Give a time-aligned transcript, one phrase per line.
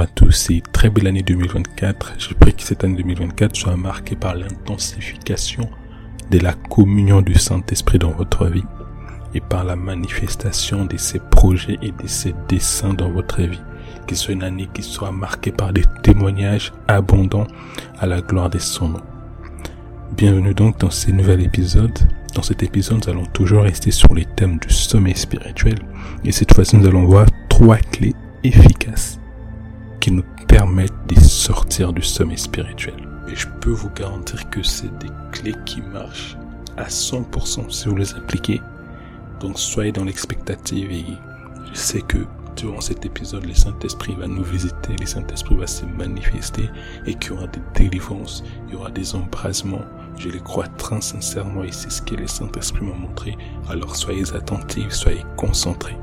[0.00, 2.14] à tous et très belle année 2024.
[2.18, 5.68] Je prie que cette année 2024 soit marquée par l'intensification
[6.30, 8.64] de la communion du Saint-Esprit dans votre vie
[9.34, 13.60] et par la manifestation de ses projets et de ses desseins dans votre vie.
[14.08, 17.46] Ce soit une année qui soit marquée par des témoignages abondants
[17.98, 19.02] à la gloire de son nom.
[20.16, 21.98] Bienvenue donc dans ce nouvel épisode.
[22.34, 25.78] Dans cet épisode, nous allons toujours rester sur les thèmes du sommeil spirituel.
[26.24, 29.20] Et cette fois-ci, nous allons voir trois clés efficaces
[30.00, 32.94] qui nous permettent de sortir du sommeil spirituel.
[33.28, 36.36] Et je peux vous garantir que c'est des clés qui marchent
[36.76, 38.60] à 100% si vous les appliquez.
[39.40, 41.04] Donc soyez dans l'expectative et
[41.72, 42.18] je sais que
[42.56, 46.68] durant cet épisode, le Saint-Esprit va nous visiter, le Saint-Esprit va se manifester
[47.06, 49.84] et qu'il y aura des délivrances, il y aura des embrasements.
[50.18, 53.36] Je le crois très sincèrement et c'est ce que le Saint-Esprit m'a montré.
[53.68, 55.96] Alors soyez attentifs, soyez concentrés.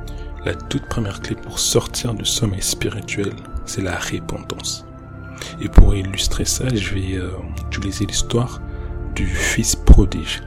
[0.45, 3.34] La toute première clé pour sortir du sommeil spirituel,
[3.68, 4.86] c'est la repentance.
[5.62, 7.32] Et pour illustrer ça, je vais euh,
[7.68, 8.62] utiliser l'histoire
[9.16, 10.42] du fils prodige.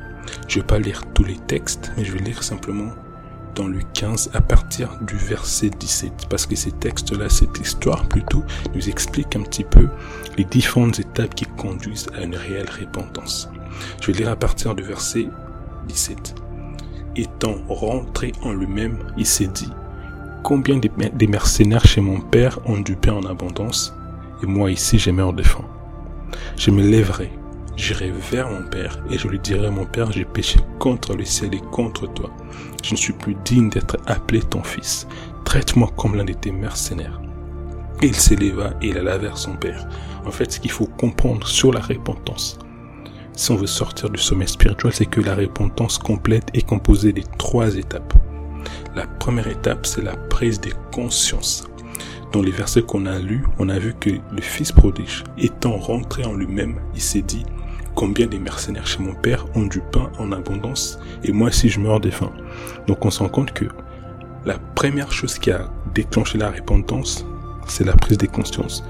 [0.48, 2.92] Je vais pas lire tous les textes, mais je vais lire simplement
[3.54, 8.44] dans le 15 à partir du verset 17 parce que ces textes-là, cette histoire plutôt,
[8.74, 9.88] nous explique un petit peu
[10.36, 13.50] les différentes étapes qui conduisent à une réelle repentance.
[14.00, 15.28] Je vais lire à partir du verset
[15.88, 16.34] 17.
[17.16, 19.70] Étant rentré en lui-même, il s'est dit,
[20.42, 23.94] combien des mercenaires chez mon père ont du pain en abondance
[24.42, 25.64] et moi ici j'ai meurs de faim.
[26.56, 27.30] Je me lèverai,
[27.76, 31.54] j'irai vers mon père et je lui dirai mon père j'ai péché contre le ciel
[31.54, 32.30] et contre toi.
[32.82, 35.06] Je ne suis plus digne d'être appelé ton fils.
[35.44, 37.20] Traite-moi comme l'un de tes mercenaires.
[38.02, 39.86] Et il s'éleva et il alla vers son père.
[40.24, 42.58] En fait, ce qu'il faut comprendre sur la repentance,
[43.34, 47.22] si on veut sortir du sommet spirituel, c'est que la repentance complète est composée de
[47.38, 48.14] trois étapes.
[48.96, 51.68] La première étape, c'est la prise de conscience.
[52.32, 56.24] Dans les versets qu'on a lus, on a vu que le fils prodige, étant rentré
[56.24, 57.44] en lui-même, il s'est dit,
[57.94, 61.78] combien des mercenaires chez mon père ont du pain en abondance et moi si je
[61.78, 62.32] meurs de faim.
[62.88, 63.66] Donc on se rend compte que
[64.44, 67.24] la première chose qui a déclenché la repentance,
[67.68, 68.84] c'est la prise de conscience.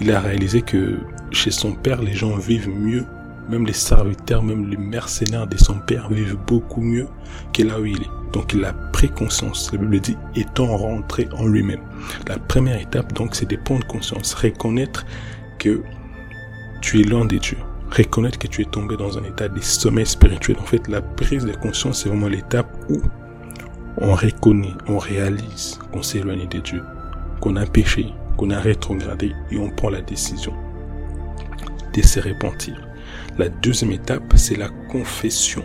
[0.00, 0.98] Il a réalisé que
[1.30, 3.06] chez son père, les gens vivent mieux,
[3.48, 7.06] même les serviteurs, même les mercenaires de son père vivent beaucoup mieux
[7.54, 8.15] que là où il est.
[8.32, 11.80] Donc il a pris conscience, la Bible dit, étant rentré en lui-même.
[12.28, 15.06] La première étape, donc, c'est de prendre conscience, reconnaître
[15.58, 15.82] que
[16.82, 17.58] tu es loin des dieux
[17.90, 20.56] reconnaître que tu es tombé dans un état de sommeil spirituel.
[20.60, 23.00] En fait, la prise de conscience, c'est vraiment l'étape où
[23.98, 26.82] on reconnaît, on réalise qu'on s'est éloigné de Dieu,
[27.40, 30.52] qu'on a péché, qu'on a rétrogradé et on prend la décision
[31.94, 32.76] de se repentir.
[33.38, 35.64] La deuxième étape, c'est la confession.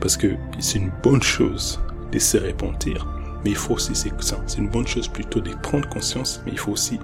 [0.00, 1.80] Parce que c'est une bonne chose
[2.12, 3.06] de se repentir,
[3.44, 6.72] mais il faut aussi, c'est une bonne chose plutôt de prendre conscience, mais il faut
[6.72, 6.98] aussi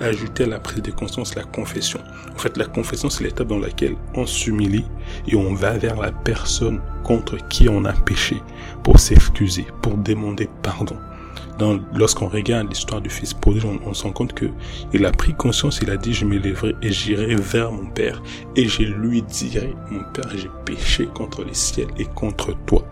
[0.00, 2.00] ajouter à la prise de conscience la confession.
[2.34, 4.84] En fait, la confession, c'est l'étape dans laquelle on s'humilie
[5.26, 8.40] et on va vers la personne contre qui on a péché
[8.82, 10.96] pour s'excuser, pour demander pardon.
[11.94, 14.46] Lorsqu'on regarde l'histoire du fils prodige, on, on se rend compte que
[14.92, 18.20] il a pris conscience, il a dit, je me lèverai et j'irai vers mon père
[18.56, 22.84] et je lui dirai, mon père, j'ai péché contre les ciels et contre toi.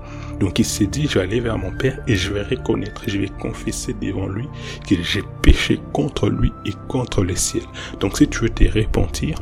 [0.43, 3.17] Donc il s'est dit, je vais aller vers mon Père et je vais reconnaître, je
[3.17, 4.49] vais confesser devant lui
[4.89, 7.63] que j'ai péché contre lui et contre le ciel.
[8.01, 9.39] Donc si tu veux te repentir,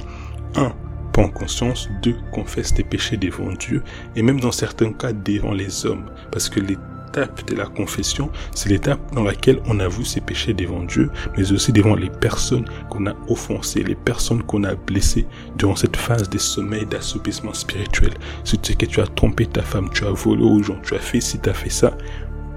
[0.56, 0.74] un,
[1.14, 3.82] prends conscience, deux, confesse tes péchés devant Dieu
[4.14, 6.04] et même dans certains cas devant les hommes.
[6.30, 6.76] Parce que les
[7.10, 11.50] l'étape de la confession, c'est l'étape dans laquelle on avoue ses péchés devant Dieu, mais
[11.52, 15.26] aussi devant les personnes qu'on a offensées, les personnes qu'on a blessées
[15.56, 18.12] durant cette phase de sommeil, d'assoupissement spirituel.
[18.44, 20.94] Si tu sais que tu as trompé ta femme, tu as volé aux gens, tu
[20.94, 21.96] as fait ci, tu as fait ça,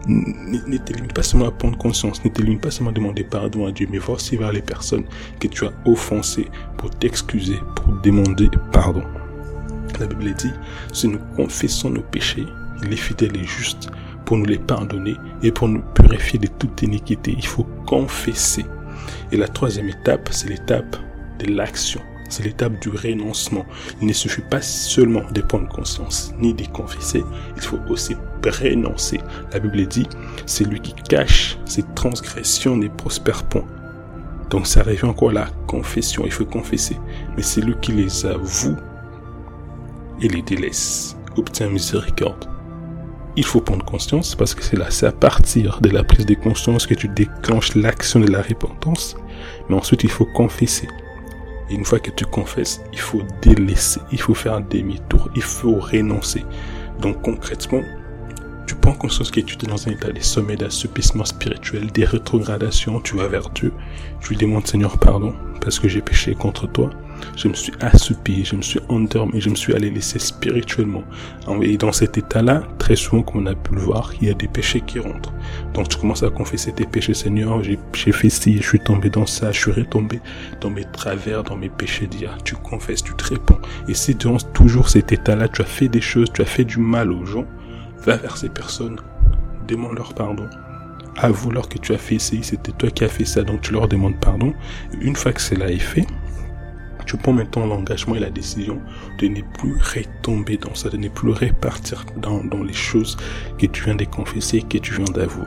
[0.07, 3.71] ne te pas seulement à prendre conscience, ne te pas seulement à demander pardon à
[3.71, 5.05] Dieu, mais va aussi vers les personnes
[5.39, 6.47] que tu as offensées
[6.77, 9.03] pour t'excuser, pour demander pardon.
[9.99, 10.51] La Bible dit,
[10.91, 12.45] si nous confessons nos péchés,
[12.83, 13.89] il est fidèle et juste
[14.25, 17.33] pour nous les pardonner et pour nous purifier de toute iniquité.
[17.37, 18.65] Il faut confesser.
[19.31, 20.95] Et la troisième étape, c'est l'étape
[21.39, 22.01] de l'action.
[22.29, 23.65] C'est l'étape du renoncement.
[24.01, 27.23] Il ne suffit pas seulement de prendre conscience ni de confesser,
[27.55, 29.19] il faut aussi renoncer.
[29.51, 30.07] La Bible dit,
[30.45, 33.65] c'est lui qui cache ses transgressions ne prospère point.
[34.49, 36.97] Donc ça revient encore à la confession, il faut confesser.
[37.35, 38.77] Mais c'est lui qui les avoue
[40.21, 42.52] et les délaisse, obtient miséricorde
[43.35, 46.35] il faut prendre conscience parce que c'est là, c'est à partir de la prise de
[46.35, 49.15] conscience que tu déclenches l'action de la repentance.
[49.69, 50.87] Mais ensuite, il faut confesser.
[51.69, 55.41] Et une fois que tu confesses, il faut délaisser, il faut faire un demi-tour, il
[55.41, 56.43] faut renoncer.
[57.01, 57.81] Donc concrètement,
[58.65, 63.01] Tu prends conscience que tu es dans un état de sommet d'assoupissement spirituel, des rétrogradations,
[63.01, 63.73] tu vas vers Dieu.
[64.21, 66.89] Tu lui demandes Seigneur pardon parce que j'ai péché contre toi.
[67.35, 71.03] Je me suis assoupi, je me suis endormi, je me suis allé laisser spirituellement.
[71.61, 74.33] Et dans cet état-là, très souvent, comme on a pu le voir, il y a
[74.33, 75.33] des péchés qui rentrent.
[75.73, 79.25] Donc tu commences à confesser tes péchés, Seigneur, j'ai fait ci, je suis tombé dans
[79.25, 80.19] ça, je suis retombé
[80.61, 82.37] dans mes travers, dans mes péchés d'hier.
[82.43, 83.59] Tu confesses, tu te réponds.
[83.87, 86.79] Et si dans toujours cet état-là, tu as fait des choses, tu as fait du
[86.79, 87.45] mal aux gens,
[88.05, 88.99] va vers ces personnes,
[89.67, 90.47] demande leur pardon
[91.17, 93.87] avoue-leur que tu as fait ça, c'était toi qui as fait ça, donc tu leur
[93.87, 94.53] demandes pardon.
[95.01, 96.05] Une fois que cela est fait,
[97.05, 98.79] tu prends maintenant l'engagement et la décision
[99.19, 103.17] de ne plus retomber dans ça, de ne plus repartir dans, dans les choses
[103.57, 105.45] que tu viens de confesser, que tu viens d'avouer.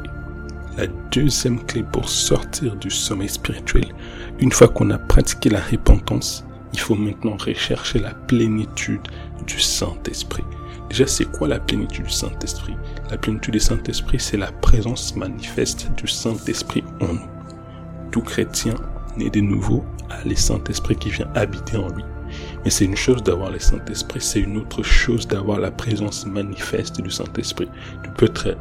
[0.76, 3.86] La deuxième clé pour sortir du sommeil spirituel,
[4.40, 9.00] une fois qu'on a pratiqué la repentance, il faut maintenant rechercher la plénitude
[9.46, 10.44] du Saint-Esprit.
[10.90, 12.74] Déjà, c'est quoi la plénitude du Saint-Esprit?
[13.10, 17.28] La plénitude du Saint-Esprit, c'est la présence manifeste du Saint-Esprit en nous.
[18.10, 18.74] Tout chrétien
[19.16, 22.04] né de nouveau a le Saint-Esprit qui vient habiter en lui.
[22.64, 27.00] Mais c'est une chose d'avoir le Saint-Esprit, c'est une autre chose d'avoir la présence manifeste
[27.00, 27.68] du Saint-Esprit.
[28.02, 28.56] Tu peux être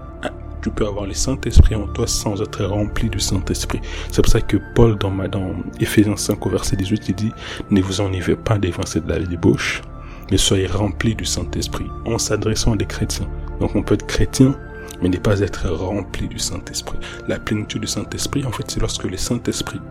[0.66, 3.82] tu peux avoir le Saint-Esprit en toi sans être rempli du Saint-Esprit.
[4.10, 7.32] C'est pour ça que Paul, dans, dans Ephésiens 5 au verset 18, il dit,
[7.70, 9.84] ne vous enivez pas devant cette la débauche,
[10.32, 13.30] mais soyez remplis du Saint-Esprit en s'adressant à des chrétiens.
[13.60, 14.56] Donc on peut être chrétien,
[15.04, 16.98] mais ne pas être rempli du Saint-Esprit.
[17.28, 19.82] La plénitude du Saint-Esprit, en fait, c'est lorsque le Saint-Esprit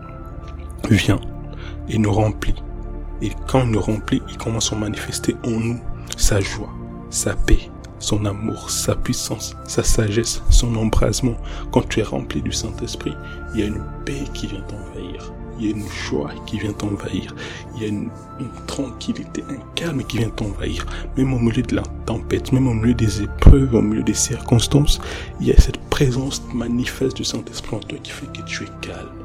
[0.89, 1.21] vient
[1.89, 2.55] et nous remplit.
[3.21, 5.79] Et quand il nous remplit, il commence à manifester en nous
[6.17, 6.69] sa joie,
[7.09, 7.69] sa paix,
[7.99, 11.35] son amour, sa puissance, sa sagesse, son embrasement.
[11.71, 13.15] Quand tu es rempli du Saint-Esprit,
[13.53, 15.31] il y a une paix qui vient t'envahir.
[15.57, 17.33] Il y a une joie qui vient t'envahir.
[17.75, 18.09] Il y a une,
[18.67, 20.85] tranquillité, un calme qui vient t'envahir.
[21.15, 24.99] Même au milieu de la tempête, même au milieu des épreuves, au milieu des circonstances,
[25.39, 28.69] il y a cette présence manifeste du Saint-Esprit en toi qui fait que tu es
[28.81, 29.24] calme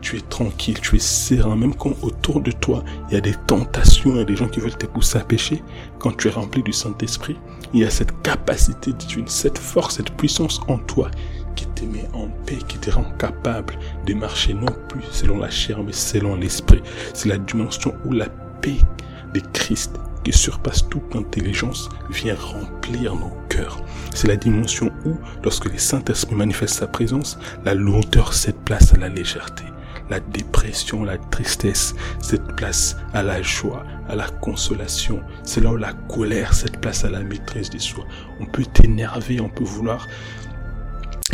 [0.00, 3.34] tu es tranquille, tu es serein, même quand autour de toi, il y a des
[3.46, 5.62] tentations, il y a des gens qui veulent te pousser à pécher,
[5.98, 7.36] quand tu es rempli du Saint-Esprit,
[7.72, 8.92] il y a cette capacité,
[9.26, 11.10] cette force, cette puissance en toi
[11.54, 13.74] qui te met en paix, qui te rend capable
[14.06, 16.82] de marcher non plus selon la chair, mais selon l'Esprit.
[17.12, 18.28] C'est la dimension où la
[18.60, 18.78] paix
[19.34, 19.92] de Christ
[20.24, 23.82] qui surpasse toute intelligence vient remplir nos cœurs.
[24.14, 28.98] C'est la dimension où, lorsque le Saint-Esprit manifeste sa présence, la lourdeur cède place à
[28.98, 29.64] la légèreté
[30.10, 35.22] la dépression, la tristesse, cette place à la joie, à la consolation.
[35.44, 38.04] C'est là où la colère, cette place à la maîtrise de soi.
[38.40, 40.06] On peut t'énerver, on peut vouloir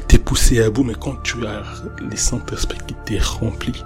[0.09, 1.63] t'es poussé à bout, mais quand tu as
[2.11, 3.83] les Saint-Esprit qui t'est rempli,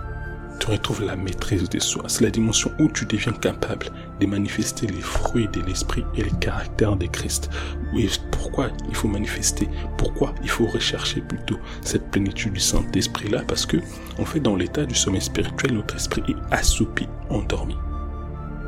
[0.61, 2.05] tu retrouves la maîtrise de soi.
[2.07, 3.87] C'est la dimension où tu deviens capable
[4.21, 7.51] de manifester les fruits de l'esprit et les caractères de Christ.
[7.97, 9.69] Et pourquoi il faut manifester?
[9.97, 13.79] Pourquoi il faut rechercher plutôt cette plénitude du Saint-Esprit là Parce que,
[14.19, 17.77] en fait, dans l'état du sommeil spirituel, notre esprit est assoupi, endormi.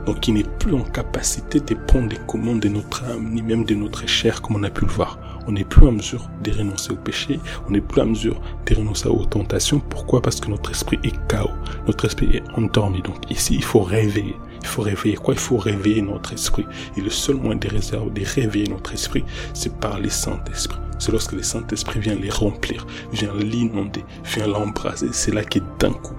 [0.07, 3.65] Donc il n'est plus en capacité de prendre les commandes de notre âme, ni même
[3.65, 5.19] de notre chair, comme on a pu le voir.
[5.47, 8.75] On n'est plus en mesure de renoncer au péché, on n'est plus en mesure de
[8.75, 9.81] renoncer aux tentations.
[9.81, 10.23] Pourquoi?
[10.23, 11.51] Parce que notre esprit est chaos,
[11.87, 13.03] notre esprit est endormi.
[13.03, 14.37] Donc ici, il faut réveiller.
[14.61, 15.35] Il faut réveiller quoi?
[15.35, 16.65] Il faut réveiller notre esprit.
[16.97, 19.25] Et le seul moyen de, réserve, de réveiller notre esprit,
[19.55, 20.79] c'est par les Saint-Esprit.
[20.99, 25.09] C'est lorsque le Saint-Esprit vient les remplir, vient l'inonder, vient l'embraser.
[25.13, 26.15] C'est là que d'un coup,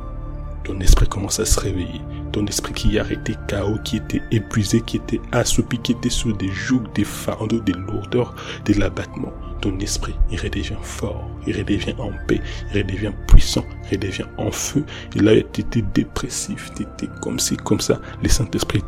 [0.66, 2.02] ton esprit commence à se réveiller.
[2.34, 6.34] Ton esprit qui a été chaos, qui était épuisé, qui était assoupi, qui était sous
[6.34, 8.36] des jougs, des fardeaux, des lourdeurs,
[8.66, 9.32] de l'abattement.
[9.62, 12.42] Ton esprit, il redevient fort, il redevient en paix,
[12.74, 14.84] il redevient puissant, il redevient en feu.
[15.16, 18.02] Et là, tu étais dépressif, tu étais comme ci, comme ça.
[18.22, 18.82] Le Saint-Esprit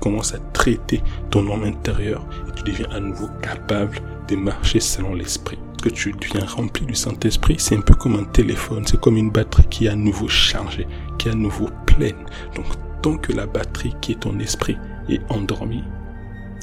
[0.00, 5.14] commence à traiter ton homme intérieur et tu deviens à nouveau capable de marcher selon
[5.14, 9.16] l'esprit que tu deviens rempli du Saint-Esprit, c'est un peu comme un téléphone, c'est comme
[9.16, 10.86] une batterie qui est à nouveau chargée,
[11.18, 12.16] qui est à nouveau pleine.
[12.56, 12.66] Donc,
[13.02, 14.76] tant que la batterie qui est ton esprit
[15.08, 15.84] est endormie,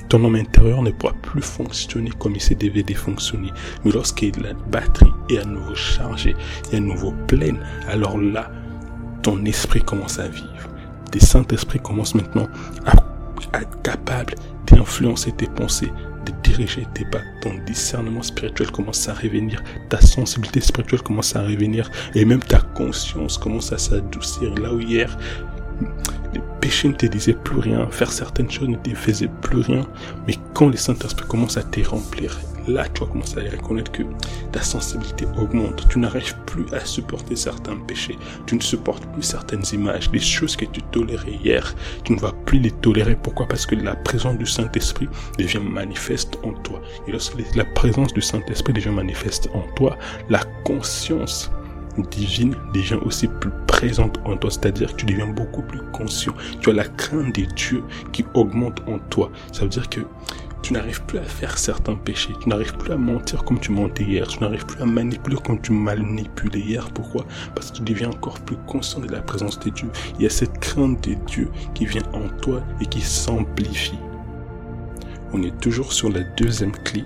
[0.09, 3.51] ton homme intérieur ne pourra plus fonctionner comme il s'est devait fonctionner.
[3.83, 6.35] Mais lorsque la batterie est à nouveau chargée
[6.71, 8.51] et à nouveau pleine, alors là,
[9.23, 10.69] ton esprit commence à vivre.
[11.11, 12.47] Tes Saint-Esprit commencent maintenant
[12.85, 12.91] à,
[13.53, 14.35] à être capable
[14.67, 15.91] d'influencer tes pensées,
[16.25, 17.21] de diriger tes pas.
[17.41, 22.59] Ton discernement spirituel commence à revenir, ta sensibilité spirituelle commence à revenir, et même ta
[22.59, 24.53] conscience commence à s'adoucir.
[24.55, 25.17] Là où hier,
[26.35, 29.85] les péchés ne te disaient plus rien, faire certaines choses ne te faisaient plus rien,
[30.27, 32.37] mais quand les Saint-Esprit commencent à te remplir,
[32.67, 34.03] là, tu vas commencer à reconnaître que
[34.51, 35.87] ta sensibilité augmente.
[35.89, 38.17] Tu n'arrives plus à supporter certains péchés.
[38.45, 40.09] Tu ne supportes plus certaines images.
[40.11, 43.15] Les choses que tu tolérais hier, tu ne vas plus les tolérer.
[43.15, 43.47] Pourquoi?
[43.47, 46.81] Parce que la présence du Saint-Esprit devient manifeste en toi.
[47.07, 49.97] Et lorsque la présence du Saint-Esprit devient manifeste en toi,
[50.29, 51.51] la conscience
[52.03, 56.33] divine devient aussi plus présente en toi, c'est-à-dire que tu deviens beaucoup plus conscient.
[56.61, 59.31] Tu as la crainte des dieux qui augmente en toi.
[59.51, 60.01] Ça veut dire que
[60.61, 64.03] tu n'arrives plus à faire certains péchés, tu n'arrives plus à mentir comme tu mentais
[64.03, 66.89] hier, tu n'arrives plus à manipuler comme tu manipulais hier.
[66.89, 67.25] Pourquoi?
[67.53, 69.89] Parce que tu deviens encore plus conscient de la présence de Dieu.
[70.17, 73.99] Il y a cette crainte des dieux qui vient en toi et qui s'amplifie.
[75.33, 77.03] On est toujours sur la deuxième clé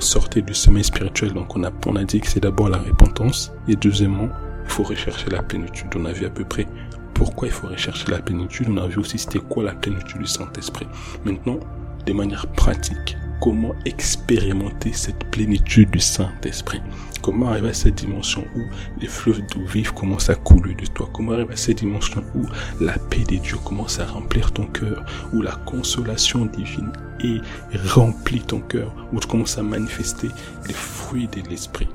[0.00, 1.32] sortir du sommeil spirituel.
[1.32, 4.28] Donc on a, on a dit que c'est d'abord la repentance et deuxièmement,
[4.64, 5.88] il faut rechercher la plénitude.
[5.96, 6.66] On a vu à peu près
[7.12, 8.68] pourquoi il faut rechercher la plénitude.
[8.70, 10.86] On a vu aussi c'était quoi la plénitude du Saint-Esprit.
[11.24, 11.60] Maintenant,
[12.06, 16.80] de manière pratique comment expérimenter cette plénitude du Saint-Esprit.
[17.22, 18.60] Comment arriver à cette dimension où
[19.00, 21.08] les fleuves d'eau vive commencent à couler de toi?
[21.12, 22.44] Comment arriver à cette dimension où
[22.80, 27.40] la paix des dieux commence à remplir ton cœur, où la consolation divine est
[27.88, 30.28] remplit ton cœur, où tu commences à manifester
[30.66, 31.88] les fruits de l'Esprit?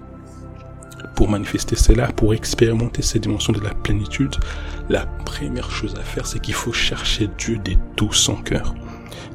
[1.16, 4.36] Pour manifester cela, pour expérimenter cette dimension de la plénitude,
[4.90, 8.74] la première chose à faire, c'est qu'il faut chercher Dieu de tout son cœur.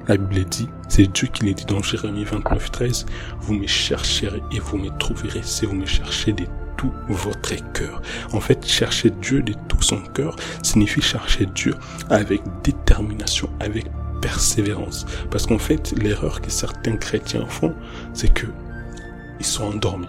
[0.08, 3.06] La Bible dit, c'est Dieu qui l'a dit dans Jérémie 29, 13,
[3.40, 6.44] vous me chercherez et vous me trouverez si vous me cherchez de
[6.76, 8.02] tout votre cœur.
[8.32, 11.74] En fait, chercher Dieu de tout son cœur signifie chercher Dieu
[12.10, 13.86] avec détermination, avec
[14.20, 15.06] persévérance.
[15.30, 17.74] Parce qu'en fait, l'erreur que certains chrétiens font,
[18.12, 18.46] c'est que
[19.40, 20.08] ils sont endormis.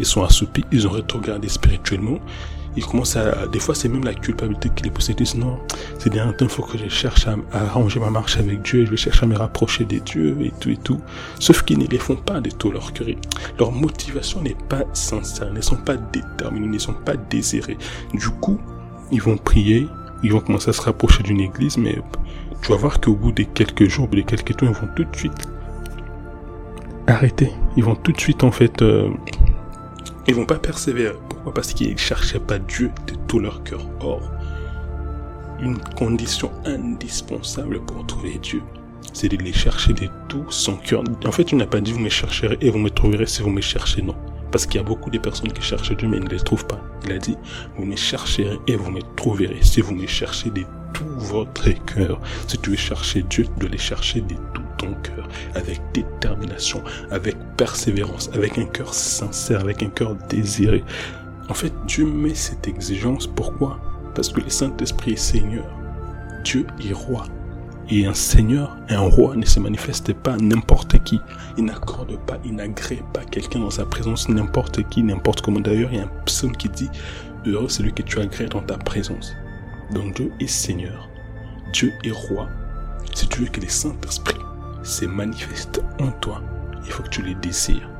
[0.00, 2.18] Ils sont assoupis, ils ont rétrogradé spirituellement,
[2.76, 5.08] il commence à, des fois c'est même la culpabilité qui les pousse.
[5.08, 5.58] Ils disent non,
[5.98, 8.96] c'est bien il faut que je cherche à, arranger ma marche avec Dieu, je vais
[8.96, 11.00] chercher à me rapprocher des dieux et tout et tout.
[11.38, 13.06] Sauf qu'ils ne les font pas de tout leur cœur.
[13.58, 17.78] Leur motivation n'est pas sincère, ils ne sont pas déterminés, ils ne sont pas désirés.
[18.12, 18.58] Du coup,
[19.10, 19.86] ils vont prier,
[20.22, 21.98] ils vont commencer à se rapprocher d'une église, mais
[22.62, 24.88] tu vas voir qu'au bout de quelques jours, au bout de quelques temps, ils vont
[24.96, 25.48] tout de suite
[27.06, 27.52] arrêter.
[27.76, 29.10] Ils vont tout de suite en fait, euh,
[30.26, 31.16] ils vont pas persévérer.
[31.52, 33.86] Parce qu'ils ne cherchaient pas Dieu de tout leur cœur.
[34.00, 34.22] Or,
[35.60, 38.62] une condition indispensable pour trouver Dieu,
[39.12, 41.04] c'est de les chercher de tout son cœur.
[41.24, 43.50] En fait, il n'a pas dit vous me chercherez et vous me trouverez si vous
[43.50, 44.02] me cherchez.
[44.02, 44.16] Non.
[44.50, 46.80] Parce qu'il y a beaucoup de personnes qui cherchent Dieu mais ne les trouvent pas.
[47.04, 47.36] Il a dit
[47.76, 52.20] vous me chercherez et vous me trouverez si vous me cherchez de tout votre cœur.
[52.46, 57.36] Si tu veux chercher Dieu, de les chercher de tout ton cœur, avec détermination, avec
[57.56, 60.84] persévérance, avec un cœur sincère, avec un cœur désiré.
[61.48, 63.26] En fait, Dieu met cette exigence.
[63.26, 63.78] Pourquoi?
[64.14, 65.66] Parce que le Saint-Esprit est Seigneur.
[66.42, 67.26] Dieu est roi.
[67.90, 71.20] Et un Seigneur, un roi ne se manifeste pas n'importe qui.
[71.58, 75.60] Il n'accorde pas, il n'agrée pas quelqu'un dans sa présence, n'importe qui, n'importe comment.
[75.60, 76.88] D'ailleurs, il y a un psaume qui dit,
[77.44, 79.34] heureux celui que tu agrées dans ta présence.
[79.92, 81.10] Donc Dieu est Seigneur.
[81.74, 82.48] Dieu est roi.
[83.14, 84.40] Si tu veux que le Saint-Esprit
[84.82, 86.40] se manifeste en toi,
[86.86, 87.90] il faut que tu les désires.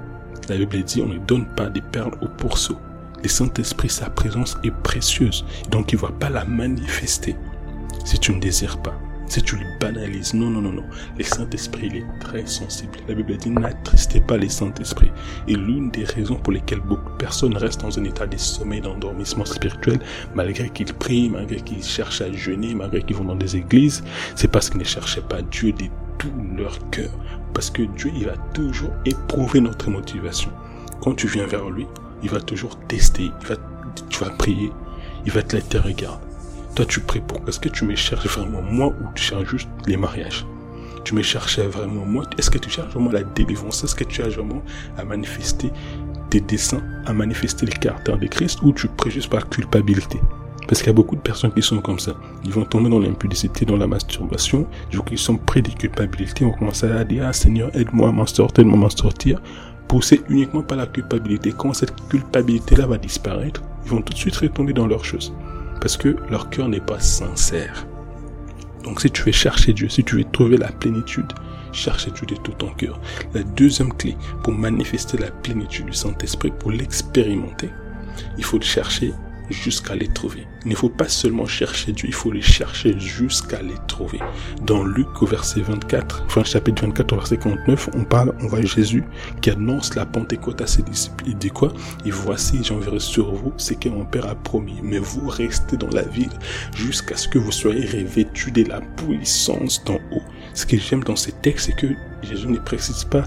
[0.48, 2.78] La Bible dit, on ne donne pas des perles au pourceau.
[3.24, 5.46] Le Saint-Esprit, sa présence est précieuse.
[5.70, 7.34] Donc il ne va pas la manifester
[8.04, 8.94] si tu ne désires pas.
[9.28, 10.34] Si tu le banalises.
[10.34, 10.84] Non, non, non, non.
[11.16, 12.98] Le Saint-Esprit, il est très sensible.
[13.08, 15.10] La Bible dit, n'attristez pas le Saint-Esprit.
[15.48, 18.82] Et l'une des raisons pour lesquelles beaucoup de personnes restent dans un état de sommeil,
[18.82, 20.00] d'endormissement spirituel,
[20.34, 24.04] malgré qu'ils prient, malgré qu'ils cherchent à jeûner, malgré qu'ils vont dans des églises,
[24.36, 25.86] c'est parce qu'ils ne cherchaient pas Dieu de
[26.18, 27.10] tout leur cœur.
[27.54, 30.50] Parce que Dieu, il va toujours éprouver notre motivation.
[31.00, 31.86] Quand tu viens vers lui,
[32.24, 33.30] il va toujours tester,
[34.08, 34.72] tu vas prier,
[35.26, 36.20] il va te laisser regarde.
[36.74, 39.68] Toi, tu pries pour Est-ce que tu me cherches vraiment moi ou tu cherches juste
[39.86, 40.44] les mariages?
[41.04, 42.24] Tu me cherchais vraiment moi?
[42.36, 43.84] Est-ce que tu cherches vraiment la délivrance?
[43.84, 44.62] Est-ce que tu as vraiment
[44.98, 45.70] à manifester
[46.30, 50.18] tes desseins, à manifester les caractères de Christ ou tu pries juste par culpabilité?
[50.66, 52.14] Parce qu'il y a beaucoup de personnes qui sont comme ça.
[52.42, 54.66] Ils vont tomber dans l'impudicité, dans la masturbation.
[55.12, 56.44] Ils sont près des culpabilités.
[56.44, 59.42] Ils vont commencer à dire, ah Seigneur, aide-moi à m'en sortir, aide-moi à m'en sortir
[59.88, 64.36] poussés uniquement par la culpabilité, quand cette culpabilité-là va disparaître, ils vont tout de suite
[64.36, 65.32] retomber dans leurs choses.
[65.80, 67.86] Parce que leur cœur n'est pas sincère.
[68.82, 71.32] Donc si tu veux chercher Dieu, si tu veux trouver la plénitude,
[71.72, 73.00] cherche Dieu de tout ton cœur.
[73.34, 77.70] La deuxième clé pour manifester la plénitude du Saint-Esprit, pour l'expérimenter,
[78.38, 79.12] il faut le chercher
[79.50, 80.46] jusqu'à les trouver.
[80.64, 84.18] Il ne faut pas seulement chercher Dieu, il faut les chercher jusqu'à les trouver.
[84.62, 88.62] Dans Luc au verset 24, enfin chapitre 24 au verset 49, on parle, on voit
[88.62, 89.04] Jésus
[89.40, 91.24] qui annonce la Pentecôte à ses disciples.
[91.26, 91.72] Il dit quoi?
[92.06, 95.90] Et voici, j'enverrai sur vous ce que mon Père a promis, mais vous restez dans
[95.90, 96.32] la ville
[96.74, 100.22] jusqu'à ce que vous soyez revêtus de la puissance d'en haut.
[100.54, 103.26] Ce que j'aime dans ces textes, c'est que Jésus ne précise pas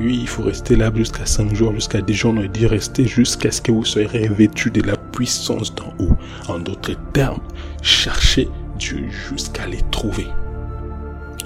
[0.00, 3.50] oui, il faut rester là jusqu'à 5 jours, jusqu'à 10 jours, on dit rester jusqu'à
[3.50, 6.16] ce que vous soyez revêtu de la puissance d'en haut.
[6.48, 7.40] En d'autres termes,
[7.82, 8.48] cherchez
[8.78, 10.26] Dieu jusqu'à les trouver.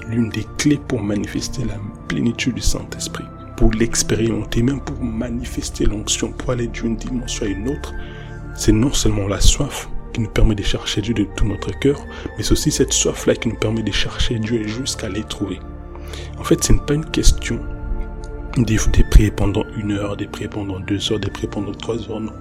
[0.09, 1.75] L'une des clés pour manifester la
[2.09, 3.23] plénitude du Saint-Esprit,
[3.55, 7.93] pour l'expérimenter, même pour manifester l'onction, pour aller d'une dimension à une autre,
[8.55, 12.03] c'est non seulement la soif qui nous permet de chercher Dieu de tout notre cœur,
[12.37, 15.59] mais c'est aussi cette soif-là qui nous permet de chercher Dieu jusqu'à les trouver.
[16.37, 17.61] En fait, ce n'est pas une question
[18.57, 22.19] de, prier pendant une heure, de prier pendant deux heures, de prier pendant trois heures,
[22.19, 22.33] non.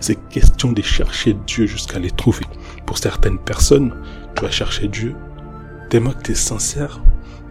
[0.00, 2.44] C'est question de chercher Dieu jusqu'à les trouver.
[2.84, 3.94] Pour certaines personnes,
[4.34, 5.14] tu vas chercher Dieu
[5.88, 7.00] tellement que tu es sincère,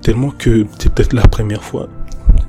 [0.02, 1.88] tellement que c'est peut-être la première fois,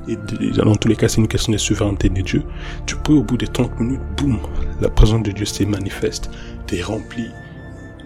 [0.07, 0.15] et
[0.51, 2.43] dans tous les cas, c'est une question de souveraineté de Dieu.
[2.85, 4.39] Tu peux, au bout de 30 minutes, boum,
[4.79, 6.29] la présence de Dieu s'est manifeste,
[6.65, 7.27] t'es rempli.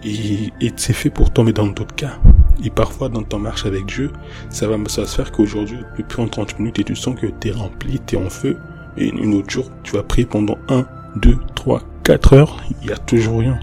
[0.04, 2.18] Et, et c'est fait pour toi, mais dans d'autres cas.
[2.64, 4.12] Et parfois, dans ton marche avec Dieu,
[4.50, 7.26] ça va, ça va se faire qu'aujourd'hui, depuis en 30 minutes, et tu sens que
[7.26, 8.58] t'es rempli, t'es en feu.
[8.96, 12.92] Et une autre jour, tu vas prier pendant 1, 2, 3, 4 heures, il n'y
[12.92, 13.58] a toujours rien.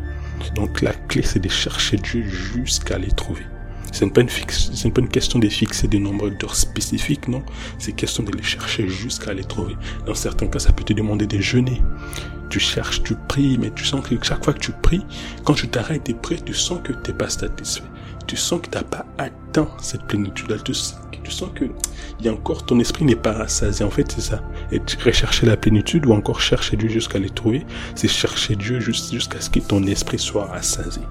[0.55, 3.43] Donc la clé, c'est de chercher Dieu jusqu'à les trouver.
[3.91, 7.43] Ce n'est pas, une question de fixer des nombres d'heures spécifiques, non?
[7.79, 9.75] C'est question de les chercher jusqu'à les trouver.
[10.05, 11.81] Dans certains cas, ça peut te demander de jeûner.
[12.49, 15.05] Tu cherches, tu pries, mais tu sens que chaque fois que tu pries,
[15.43, 17.83] quand tu t'arrêtes de prier, tu sens que tu n'es pas satisfait.
[18.29, 20.57] Tu sens que tu n'as pas atteint cette plénitude-là.
[20.63, 20.73] Tu,
[21.23, 21.65] tu, sens que
[22.19, 23.83] il encore, ton esprit n'est pas rassasié.
[23.83, 24.43] En fait, c'est ça.
[24.71, 29.41] Et rechercher la plénitude ou encore chercher Dieu jusqu'à les trouver, c'est chercher Dieu jusqu'à
[29.41, 31.01] ce que ton esprit soit rassasié.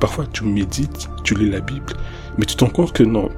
[0.00, 1.92] Parfois, tu médites, tu lis la Bible,
[2.38, 3.28] mais tu te que non,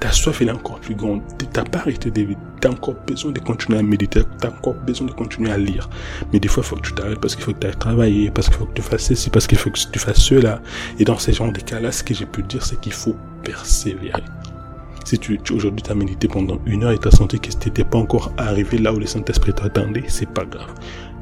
[0.00, 1.22] ta soif est encore plus grande.
[1.38, 2.26] Tu n'as pas arrêté de
[2.60, 5.58] Tu as encore besoin de continuer à méditer, tu as encore besoin de continuer à
[5.58, 5.88] lire.
[6.32, 8.30] Mais des fois, il faut que tu t'arrêtes parce qu'il faut que tu ailles travailler,
[8.30, 10.60] parce qu'il faut que tu fasses ceci, parce qu'il faut que tu fasses cela.
[10.98, 14.22] Et dans ces genres de cas-là, ce que j'ai pu dire, c'est qu'il faut persévérer.
[15.04, 17.84] Si tu, tu aujourd'hui t'as médité pendant une heure et t'as senti que tu n'étais
[17.84, 20.72] pas encore arrivé là où le Saint-Esprit t'attendait, c'est pas grave.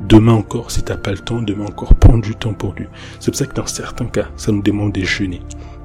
[0.08, 2.88] Demain encore, si t'as pas le temps, demain encore, prends du temps pour Dieu.
[3.18, 5.42] C'est pour ça que dans certains cas, ça nous demande de jeûner.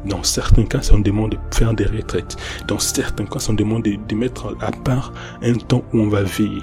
[0.08, 2.38] Dans certains cas, ça demande de faire des retraites.
[2.68, 5.12] Dans certains cas, ça demande de, mettre à part
[5.42, 6.62] un temps où on va veiller.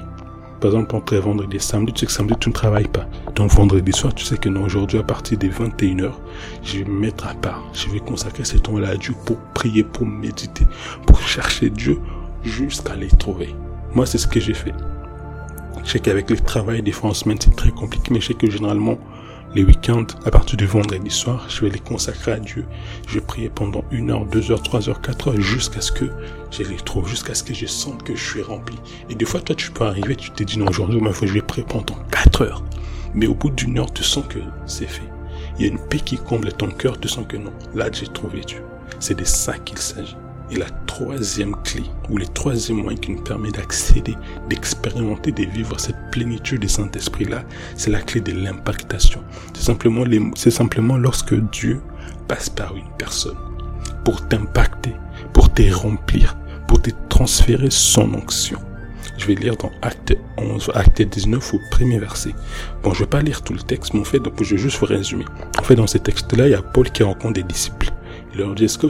[0.61, 3.07] Par exemple, entre vendredi et samedi, tu sais que samedi, tu ne travailles pas.
[3.35, 6.13] Donc vendredi soir, tu sais que non, aujourd'hui, à partir des 21h,
[6.63, 7.63] je vais me mettre à part.
[7.75, 10.67] Je vais consacrer ce temps-là à Dieu pour prier, pour méditer,
[11.07, 11.99] pour chercher Dieu
[12.45, 13.55] jusqu'à les trouver.
[13.95, 14.75] Moi, c'est ce que j'ai fait.
[15.85, 18.51] Je sais qu'avec le travail, des fois en c'est très compliqué, mais je sais que
[18.51, 18.97] généralement,
[19.55, 22.67] les week-ends, à partir du vendredi soir, je vais les consacrer à Dieu.
[23.07, 26.07] Je prier pendant une heure, deux heures, trois heures, quatre heures, jusqu'à ce que
[26.51, 28.77] je les trouve, jusqu'à ce que je sente que je suis rempli.
[29.09, 31.67] Et des fois, toi, tu peux arriver, tu te dis, non, aujourd'hui, je vais prier
[31.69, 32.65] pendant quatre heures.
[33.15, 35.09] Mais au bout d'une heure, tu sens que c'est fait.
[35.59, 38.09] Il y a une paix qui comble ton cœur, tu sens que non, là, j'ai
[38.09, 38.63] trouvé Dieu.
[38.99, 40.17] C'est de ça qu'il s'agit.
[40.51, 44.15] Et la troisième clé, ou le troisième moyen qui nous permet d'accéder,
[44.49, 47.45] d'expérimenter, de vivre cette plénitude du Saint-Esprit-là,
[47.77, 49.23] c'est la clé de l'impactation.
[49.55, 50.05] C'est simplement,
[50.37, 51.81] c'est simplement lorsque Dieu
[52.29, 53.37] passe par une personne
[54.05, 54.95] pour t'impacter,
[55.33, 56.37] pour te remplir,
[56.69, 58.59] pour te transférer son onction.
[59.17, 62.35] Je vais lire dans Acte 11, Acte 19 au premier verset.
[62.83, 64.87] Bon, je vais pas lire tout le texte, mais en fait, je vais juste vous
[64.87, 65.25] résumer.
[65.59, 67.94] En fait, dans ce texte-là, il y a Paul qui rencontre des disciples.
[68.37, 68.87] Leur dit, est-ce que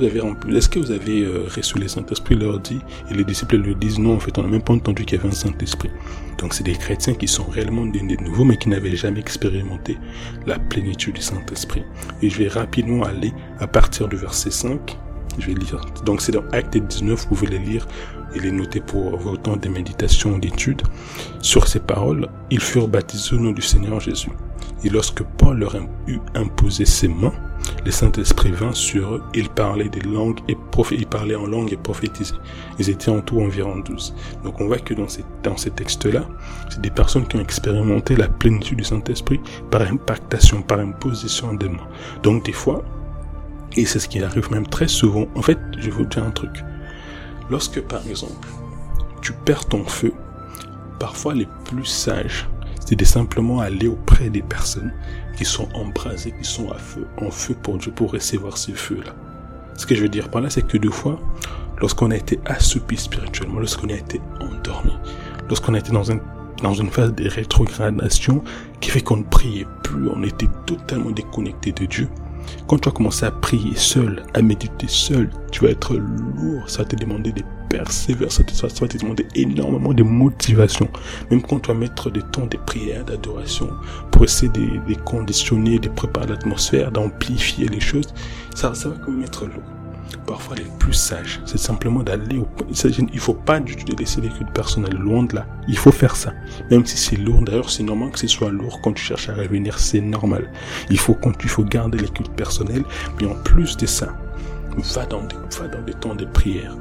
[0.78, 2.34] vous avez, euh, reçu le Saint-Esprit?
[2.34, 2.80] Leur dit,
[3.10, 5.20] et les disciples lui disent, non, en fait, on n'a même pas entendu qu'il y
[5.20, 5.90] avait un Saint-Esprit.
[6.38, 9.98] Donc c'est des chrétiens qui sont réellement des nouveaux, mais qui n'avaient jamais expérimenté
[10.46, 11.84] la plénitude du Saint-Esprit.
[12.22, 14.98] Et je vais rapidement aller à partir du verset 5.
[15.38, 15.80] Je vais lire.
[16.04, 17.86] Donc c'est dans Acte 19, vous pouvez les lire
[18.34, 20.82] et les noter pour vos temps de méditation, d'études.
[21.40, 24.30] Sur ces paroles, ils furent baptisés au nom du Seigneur Jésus.
[24.84, 25.76] Et lorsque Paul leur
[26.06, 27.32] eut imposé ses mains,
[27.84, 30.56] le Saint-Esprit vint sur eux, ils parlaient des langues et
[30.92, 32.34] ils parlaient en langue et prophétisaient.
[32.78, 34.14] Ils étaient en tout environ douze.
[34.42, 36.24] Donc on voit que dans ces, dans ces textes-là,
[36.70, 41.68] c'est des personnes qui ont expérimenté la plénitude du Saint-Esprit par impactation, par imposition des
[41.68, 41.88] mains.
[42.22, 42.82] Donc des fois,
[43.76, 46.64] et c'est ce qui arrive même très souvent, en fait, je vous dire un truc.
[47.50, 48.48] Lorsque par exemple,
[49.20, 50.12] tu perds ton feu,
[50.98, 52.48] parfois les plus sages
[52.86, 54.92] c'est de simplement aller auprès des personnes
[55.36, 59.12] qui sont embrasées, qui sont à feu, en feu pour Dieu, pour recevoir ce feu-là.
[59.76, 61.18] Ce que je veux dire par là, c'est que deux fois,
[61.80, 64.92] lorsqu'on a été assoupi spirituellement, lorsqu'on a été endormi,
[65.48, 66.18] lorsqu'on a été dans, un,
[66.62, 68.42] dans une phase de rétrogradation
[68.80, 72.08] qui fait qu'on ne priait plus, on était totalement déconnecté de Dieu,
[72.68, 76.82] quand tu vas commencer à prier seul, à méditer seul, tu vas être lourd, ça
[76.82, 77.44] va te demander des
[77.76, 80.88] persévérer, ça, va te demander énormément de motivation.
[81.30, 83.68] Même quand tu vas mettre des temps de prière, d'adoration,
[84.10, 88.14] pour essayer de, conditionner, de préparer l'atmosphère, d'amplifier les choses,
[88.54, 89.62] ça, ça va quand même être lourd.
[90.26, 94.20] parfois les plus sages, c'est simplement d'aller au Il il faut pas du tout laisser
[94.20, 95.46] les cultes personnels loin de là.
[95.66, 96.32] Il faut faire ça.
[96.70, 99.34] Même si c'est lourd, d'ailleurs, c'est normal que ce soit lourd quand tu cherches à
[99.34, 100.48] revenir, c'est normal.
[100.90, 102.84] Il faut, quand il faut garder les cultes personnels,
[103.20, 104.08] mais en plus de ça,
[104.94, 106.76] va dans des, va dans des temps de prière.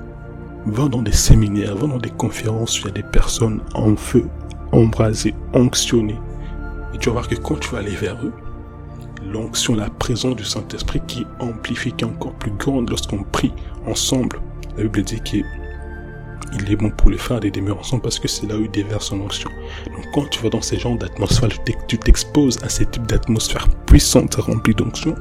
[0.65, 3.95] Va dans des séminaires, va dans des conférences où il y a des personnes en
[3.95, 4.25] feu,
[4.71, 6.19] embrasées, onctionnées.
[6.93, 8.31] Et tu vas voir que quand tu vas aller vers eux,
[9.29, 13.53] l'onction, la présence du Saint-Esprit qui est amplifiée, qui est encore plus grande lorsqu'on prie
[13.85, 14.39] ensemble.
[14.77, 15.43] La Bible dit qu'il
[16.71, 19.07] est bon pour les frères de demeurer ensemble parce que c'est là où il déverse
[19.07, 19.49] son onction.
[19.85, 21.49] Donc quand tu vas dans ces genres d'atmosphère,
[21.87, 25.15] tu t'exposes à ce type d'atmosphère puissante remplie d'onction,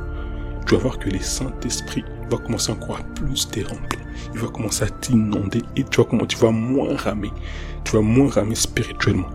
[0.66, 4.00] tu vas voir que le Saint-Esprit va commencer encore à plus te remplir.
[4.34, 7.32] Il va commencer à t'inonder et tu vas, comment, tu vas moins ramer.
[7.84, 9.28] Tu vas moins ramer spirituellement.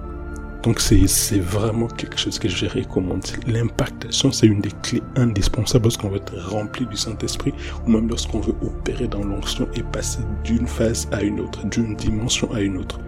[0.63, 3.23] Donc c'est vraiment quelque chose que je recommande.
[3.45, 7.53] L'impactation, c'est une des clés indispensables lorsqu'on veut être rempli du Saint-Esprit
[7.85, 11.95] ou même lorsqu'on veut opérer dans l'onction et passer d'une phase à une autre, d'une
[11.95, 12.99] dimension à une autre.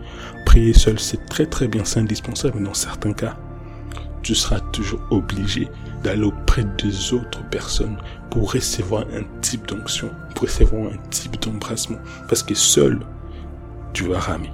[0.45, 3.35] Prier seul, c'est très très bien, c'est indispensable, mais dans certains cas,
[4.21, 5.67] tu seras toujours obligé
[6.03, 7.97] d'aller auprès des autres personnes
[8.29, 12.99] pour recevoir un type d'onction, pour recevoir un type d'embrassement, parce que seul,
[13.93, 14.51] tu vas ramer.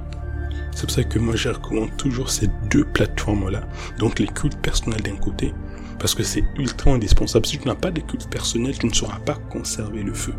[0.71, 3.62] C'est pour ça que moi je recommande toujours ces deux plateformes-là.
[3.99, 5.54] Donc les cultes personnels d'un côté,
[5.99, 7.45] parce que c'est ultra indispensable.
[7.45, 10.34] Si tu n'as pas de culte personnel, tu ne sauras pas conserver le feu.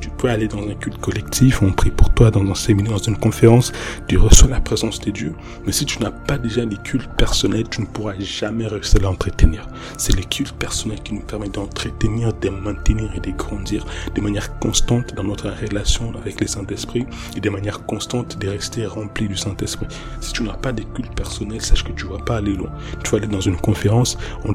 [0.00, 2.98] Tu peux aller dans un culte collectif, on prie pour toi dans un séminaire, dans
[2.98, 3.72] une conférence,
[4.06, 5.34] tu reçois la présence de Dieu.
[5.66, 9.04] Mais si tu n'as pas déjà des cultes personnels, tu ne pourras jamais réussir à
[9.04, 9.66] l'entretenir.
[9.96, 14.58] C'est les cultes personnels qui nous permettent d'entretenir, de maintenir et de grandir de manière
[14.58, 19.36] constante dans notre relation avec le Saint-Esprit et de manière constante de rester rempli du
[19.36, 19.86] Saint-Esprit.
[20.20, 22.70] Si tu n'as pas des cultes personnels, sache que tu vas pas aller loin.
[23.02, 24.54] Tu vas aller dans une conférence, on,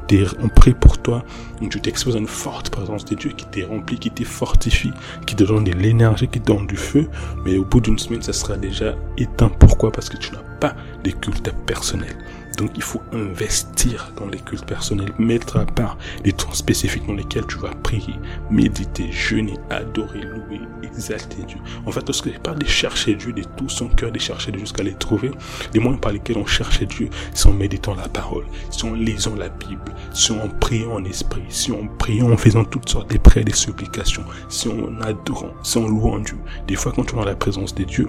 [0.50, 1.24] prie pour toi,
[1.70, 4.92] tu t'exposes à une forte présence de Dieu qui t'est rempli, qui t'est fortifie,
[5.26, 7.10] qui te donne de l'énergie, qui donne du feu,
[7.46, 9.50] mais au bout d'une semaine, ça sera déjà éteint.
[9.60, 9.92] Pourquoi?
[9.92, 12.16] Parce que tu n'as pas de culte personnel.
[12.58, 17.14] Donc il faut investir dans les cultes personnels, mettre à part les temps spécifiques dans
[17.14, 18.16] lesquels tu vas prier,
[18.50, 21.58] méditer, jeûner, adorer, louer, exalter Dieu.
[21.86, 24.62] En fait, lorsque je parle de chercher Dieu de tout son cœur, de chercher Dieu
[24.62, 25.32] jusqu'à les trouver,
[25.74, 29.36] les moyens par lesquels on cherche Dieu, c'est en méditant la parole, c'est en lisant
[29.36, 33.18] la Bible, c'est en priant en esprit, c'est en priant en faisant toutes sortes de
[33.18, 36.38] prières, des supplications, c'est en adorant, c'est en louant Dieu.
[36.68, 38.08] Des fois, quand tu es dans la présence de Dieu,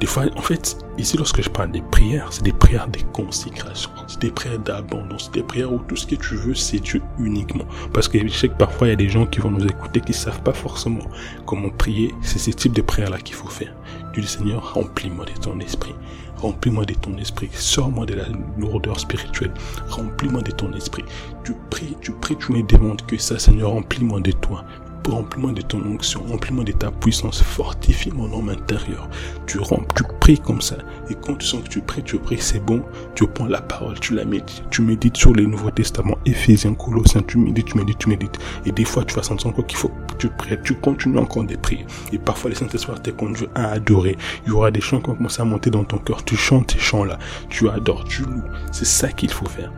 [0.00, 3.90] des fois, en fait, ici, lorsque je parle des prières, c'est des prières de consécration,
[4.06, 7.02] c'est des prières d'abondance, c'est des prières où tout ce que tu veux, c'est Dieu
[7.18, 7.66] uniquement.
[7.92, 10.00] Parce que je sais que parfois, il y a des gens qui vont nous écouter
[10.00, 11.04] qui savent pas forcément
[11.44, 12.14] comment prier.
[12.22, 13.74] C'est ce type de prière-là qu'il faut faire.
[14.14, 15.94] Du Seigneur, remplis-moi de ton esprit.
[16.38, 17.50] Remplis-moi de ton esprit.
[17.52, 18.24] Sors-moi de la
[18.58, 19.52] lourdeur spirituelle.
[19.90, 21.04] Remplis-moi de ton esprit.
[21.44, 24.64] Tu pries, tu pries, tu me demandes que ça, Seigneur, remplis-moi de toi
[25.08, 29.08] remplis-moi de ton onction, remplis-moi de ta puissance, fortifie mon homme intérieur.
[29.46, 30.76] Tu remplis, tu pries comme ça.
[31.08, 32.82] Et quand tu sens que tu pries, tu pries, c'est bon,
[33.14, 34.62] tu prends la parole, tu la médites.
[34.70, 38.38] Tu médites sur les Nouveaux Testaments, Éphésiens, Colossiens, tu médites, tu médites, tu médites.
[38.66, 41.44] Et des fois, tu vas sentir encore qu'il faut que tu pries, tu continues encore
[41.44, 41.86] de prier.
[42.12, 44.16] Et parfois, les Saint-Esprit te conduit à adorer.
[44.44, 46.24] Il y aura des chants qui vont commencer à monter dans ton cœur.
[46.24, 47.18] Tu chantes ces chants-là.
[47.48, 48.42] Tu adores, tu loues.
[48.72, 49.72] C'est ça qu'il faut faire.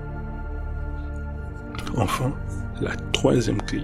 [1.96, 2.32] Enfin,
[2.80, 3.82] la troisième clé,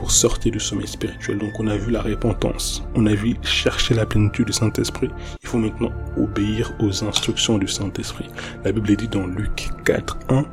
[0.00, 1.36] pour sortir du sommeil spirituel.
[1.36, 5.10] Donc on a vu la repentance, on a vu chercher la plénitude du Saint-Esprit.
[5.42, 8.24] Il faut maintenant obéir aux instructions du Saint-Esprit.
[8.64, 10.46] La Bible dit dans Luc 4, 1,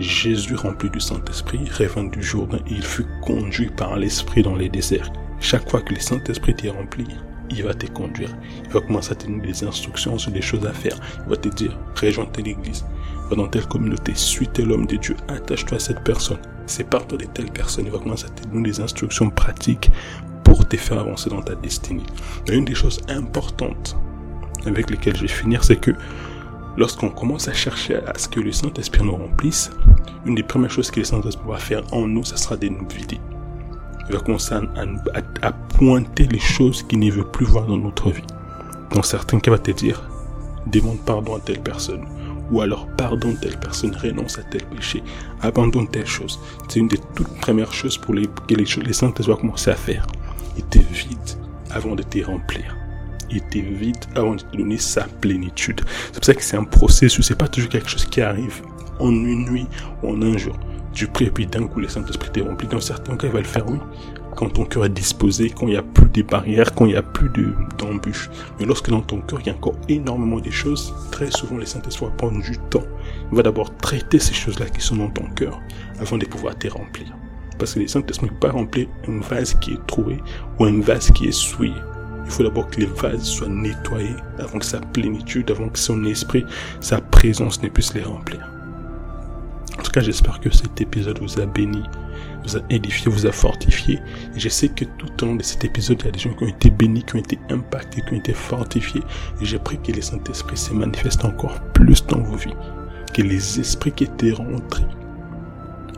[0.00, 5.10] Jésus rempli du Saint-Esprit revint du Jourdain il fut conduit par l'Esprit dans les déserts.
[5.40, 7.06] Chaque fois que le Saint-Esprit t'est rempli,
[7.48, 8.36] il va te conduire.
[8.66, 11.00] Il va commencer à te donner des instructions sur des choses à faire.
[11.24, 12.84] Il va te dire, rejoins l'église,
[13.28, 17.06] va dans telle communauté, suis tel homme de Dieu, attache-toi à cette personne, c'est par
[17.06, 17.86] toi de telle personne.
[17.86, 19.90] Il va commencer à te donner des instructions pratiques
[20.42, 22.04] pour te faire avancer dans ta destinée.
[22.50, 23.96] Une des choses importantes
[24.66, 25.92] avec lesquelles je vais finir, c'est que
[26.76, 29.70] lorsqu'on commence à chercher à ce que le Saint-Esprit nous remplisse,
[30.26, 32.86] une des premières choses que le Saint-Esprit va faire en nous, ce sera de nous
[32.88, 33.20] vider.
[34.08, 38.24] Il va commencer à, pointer les choses qu'il ne veut plus voir dans notre vie.
[38.92, 40.02] Dans certains cas, il va te dire,
[40.66, 42.04] demande pardon à telle personne
[42.50, 45.02] ou alors pardonne telle personne, renonce à tel péché,
[45.42, 46.38] abandonne telle chose.
[46.68, 49.76] C'est une des toutes premières choses pour les, que les, les saints doivent commencer à
[49.76, 50.06] faire.
[50.56, 51.18] Il te vide
[51.70, 52.76] avant de te remplir.
[53.30, 55.80] Il te vide avant de te donner sa plénitude.
[56.06, 58.62] C'est pour ça que c'est un processus, c'est pas toujours quelque chose qui arrive
[59.00, 59.66] en une nuit
[60.02, 60.54] ou en un jour.
[60.92, 62.68] Tu pries et puis d'un coup le Saint-Esprit te rempli.
[62.68, 63.78] Dans certains cas, il va le faire, oui
[64.34, 66.96] quand ton cœur est disposé, quand il n'y a plus de barrières, quand il n'y
[66.96, 67.30] a plus
[67.78, 68.30] d'embûches.
[68.58, 71.66] Mais lorsque dans ton cœur, il y a encore énormément de choses, très souvent, les
[71.66, 72.84] Saint-Esprit va prendre du temps.
[73.30, 75.60] Il va d'abord traiter ces choses-là qui sont dans ton cœur
[76.00, 77.06] avant de pouvoir te remplir.
[77.58, 80.18] Parce que le Saint-Esprit ne peut pas remplir un vase qui est troué
[80.58, 81.74] ou un vase qui est souillé.
[82.24, 86.04] Il faut d'abord que les vases soient nettoyés avant que sa plénitude, avant que son
[86.04, 86.44] esprit,
[86.80, 88.53] sa présence ne puisse les remplir.
[90.00, 91.82] J'espère que cet épisode vous a béni,
[92.42, 94.00] vous a édifié, vous a fortifié.
[94.34, 96.34] Et je sais que tout au long de cet épisode, il y a des gens
[96.34, 99.02] qui ont été bénis, qui ont été impactés, qui ont été fortifiés.
[99.40, 102.54] Et j'ai pris que le Saint-Esprit se manifeste encore plus dans vos vies.
[103.12, 104.84] Que les esprits qui étaient rentrés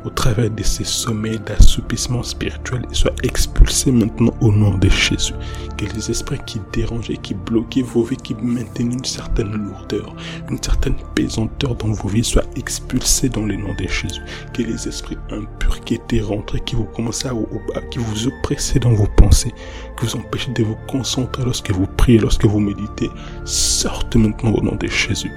[0.07, 5.35] au travers de ces sommets d'assoupissement spirituel soient expulsés maintenant au nom de Jésus.
[5.77, 10.15] Que les esprits qui dérangeaient, qui bloquaient vos vies, qui maintenaient une certaine lourdeur,
[10.49, 14.23] une certaine pesanteur dans vos vies soient expulsés dans le nom de Jésus.
[14.55, 18.95] Que les esprits impurs qui étaient rentrés, qui vous commençaient à, qui vous oppressaient dans
[18.95, 19.53] vos pensées,
[19.99, 23.11] qui vous empêchaient de vous concentrer lorsque vous priez, lorsque vous méditez,
[23.45, 25.35] sortent maintenant au nom de Jésus.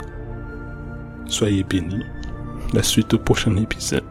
[1.25, 2.05] Soyez bénis.
[2.71, 4.05] La suite au prochain épisode.